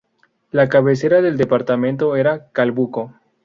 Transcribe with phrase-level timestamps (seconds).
[0.49, 3.13] La cabecera del departamento era Calbuco.